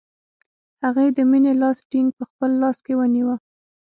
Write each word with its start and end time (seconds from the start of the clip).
هغې 0.83 1.07
د 1.17 1.19
مینې 1.29 1.53
لاس 1.61 1.77
ټینګ 1.89 2.09
په 2.17 2.23
خپل 2.29 2.51
لاس 2.61 2.77
کې 2.85 2.93
ونیوه 2.97 3.35